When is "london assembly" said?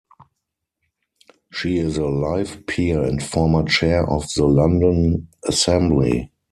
4.47-6.31